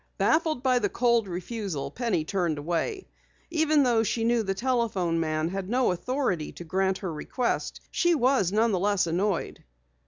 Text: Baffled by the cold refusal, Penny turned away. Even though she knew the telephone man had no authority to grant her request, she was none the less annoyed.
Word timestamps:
Baffled 0.17 0.63
by 0.63 0.79
the 0.79 0.89
cold 0.89 1.27
refusal, 1.27 1.91
Penny 1.91 2.25
turned 2.25 2.57
away. 2.57 3.07
Even 3.51 3.83
though 3.83 4.01
she 4.01 4.23
knew 4.23 4.41
the 4.41 4.55
telephone 4.55 5.19
man 5.19 5.49
had 5.49 5.69
no 5.69 5.91
authority 5.91 6.51
to 6.53 6.63
grant 6.63 6.97
her 6.97 7.13
request, 7.13 7.81
she 7.91 8.15
was 8.15 8.51
none 8.51 8.71
the 8.71 8.79
less 8.79 9.05
annoyed. 9.05 9.63